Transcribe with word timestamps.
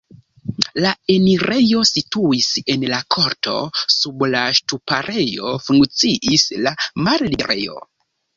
La 0.83 0.91
enirejo 1.15 1.83
situis 1.89 2.47
en 2.75 2.85
la 2.93 3.01
korto, 3.17 3.53
sub 3.97 4.25
la 4.37 4.41
ŝtuparejo 4.61 5.53
funkciis 5.67 6.49
la 6.65 6.75
malliberejo. 7.11 7.79